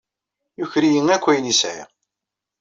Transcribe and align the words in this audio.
Yuker-iyi 0.59 1.01
akk 1.15 1.25
ayen 1.27 1.49
ay 1.51 1.55
sɛiɣ. 1.61 1.89